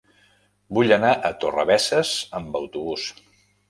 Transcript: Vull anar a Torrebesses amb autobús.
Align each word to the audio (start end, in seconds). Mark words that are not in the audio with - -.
Vull 0.77 0.95
anar 0.97 1.13
a 1.31 1.33
Torrebesses 1.45 2.17
amb 2.43 2.63
autobús. 2.65 3.11